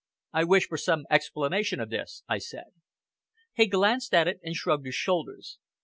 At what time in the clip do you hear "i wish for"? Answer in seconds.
0.33-0.79